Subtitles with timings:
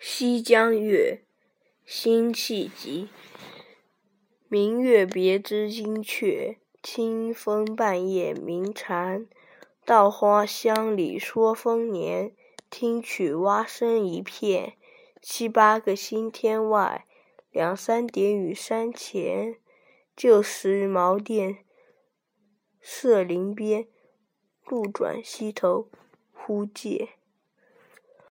[0.00, 1.24] 西江月
[1.84, 3.08] 辛弃疾
[4.46, 9.26] 明月别枝惊鹊清风半夜鸣蝉
[9.84, 12.32] 稻花香里说丰年
[12.70, 14.74] 听取蛙声一片
[15.20, 17.04] 七八个星天外
[17.50, 19.56] 两三点雨山前
[20.14, 21.64] 旧时茅店
[22.80, 23.88] 社林边
[24.64, 25.90] 路转溪头
[26.32, 27.17] 忽见